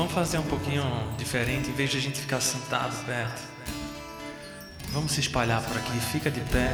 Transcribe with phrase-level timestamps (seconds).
[0.00, 0.82] Vamos fazer um pouquinho
[1.18, 3.42] diferente, em vez de a gente ficar sentado perto.
[4.92, 5.92] Vamos se espalhar por aqui.
[6.10, 6.72] Fica de pé.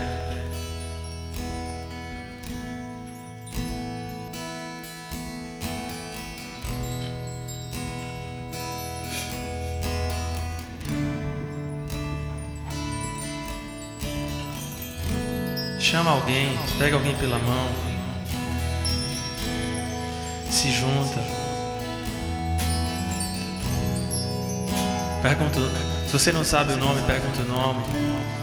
[15.81, 17.69] Chama alguém, pega alguém pela mão,
[20.49, 21.46] se junta.
[25.27, 25.59] Pergunta,
[26.07, 27.83] se você não sabe o nome, pergunta o nome.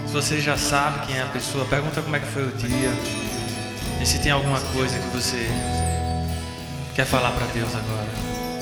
[0.06, 2.90] Se você já sabe quem é a pessoa, pergunta como é que foi o dia.
[4.02, 5.50] E se tem alguma coisa que você
[6.94, 8.53] quer falar para Deus agora.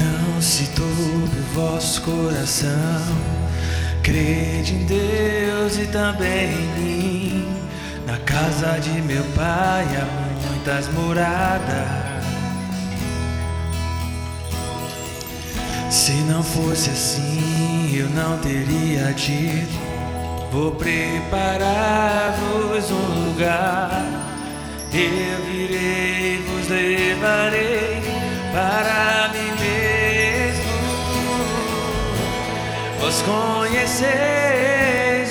[0.00, 2.70] Não se turbe o vosso coração.
[4.02, 7.46] Crede em Deus e também em mim.
[8.06, 10.06] Na casa de meu pai há
[10.48, 12.10] muitas moradas.
[15.90, 19.78] Se não fosse assim, eu não teria dito.
[20.50, 21.60] Vou preparar-vos
[22.90, 24.02] um lugar.
[24.92, 28.02] Eu virei, vos levarei
[28.52, 29.89] para mim mesmo.
[33.10, 34.06] Vós conheceis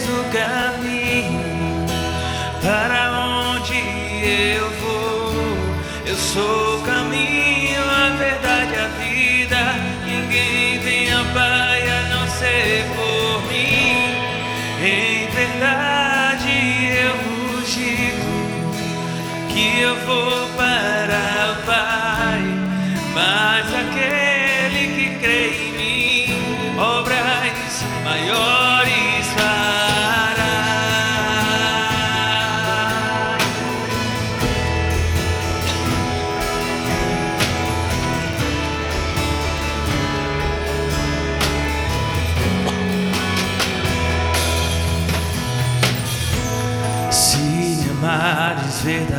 [0.09, 1.85] o caminho
[2.61, 3.09] para
[3.55, 3.79] onde
[4.21, 5.31] eu vou.
[6.05, 9.75] Eu sou o caminho, a verdade, a vida.
[10.05, 14.11] Ninguém vem ao Pai a não ser por mim.
[14.83, 16.51] Em verdade
[16.99, 18.27] eu vos digo
[19.53, 20.49] que eu vou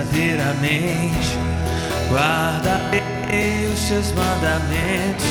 [0.05, 1.39] verdadeiramente,
[2.09, 5.27] guardarei os seus mandamentos,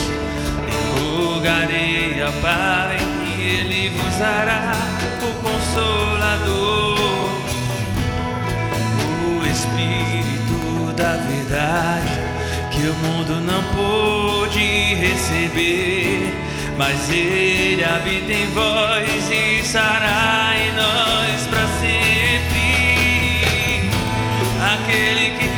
[0.68, 2.32] e rogarei ao
[3.26, 4.74] e Ele vos dará
[5.22, 7.00] o Consolador,
[9.26, 12.20] o Espírito da verdade,
[12.72, 16.34] que o mundo não pôde receber.
[16.78, 22.09] Mas ele habita em vós e estará em nós para sempre.
[24.90, 25.49] Aquele que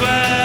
[0.00, 0.37] e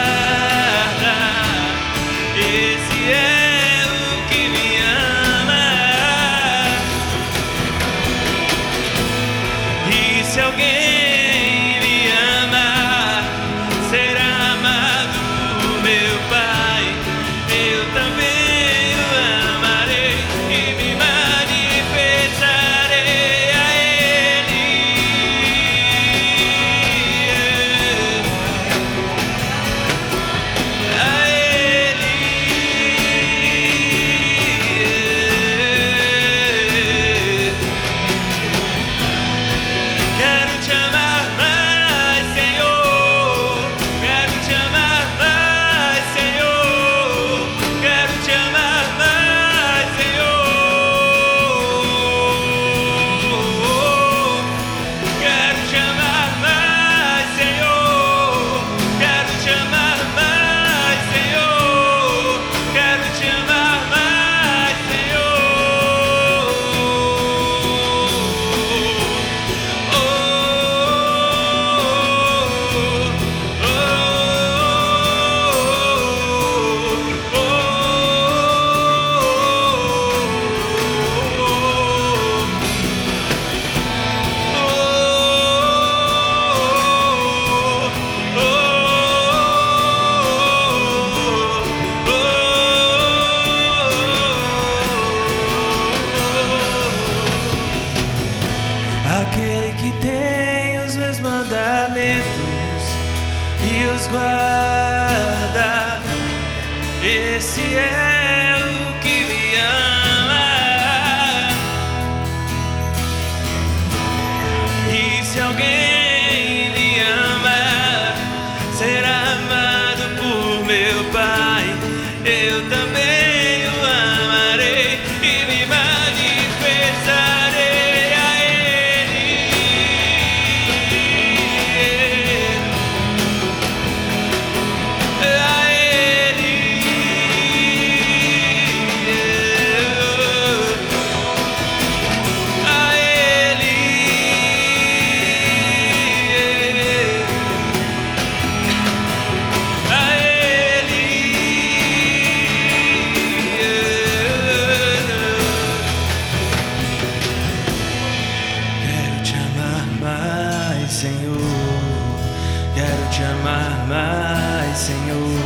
[163.14, 165.40] te amar mais, Senhor.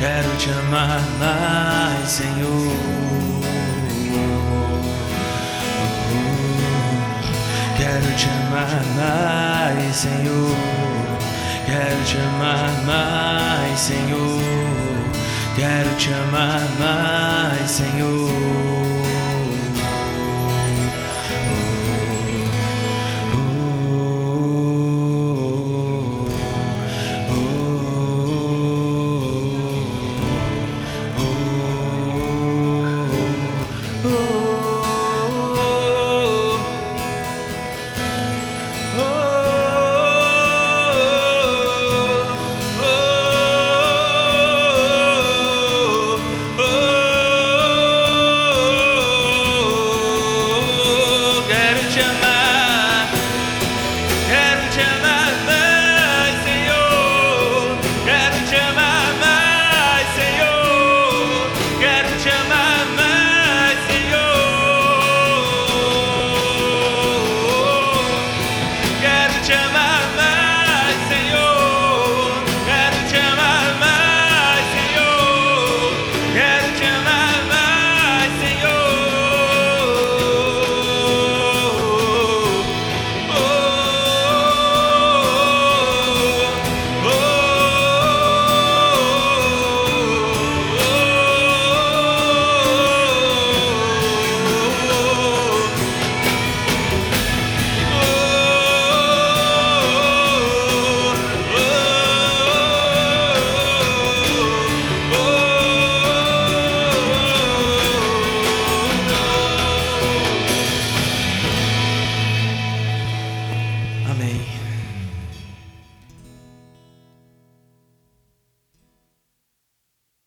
[0.00, 2.72] Quero te amar mais, Senhor.
[7.76, 10.56] Quero te amar mais, Senhor.
[11.64, 14.42] Quero te amar mais, Senhor.
[15.54, 18.67] Quero te amar mais, Senhor.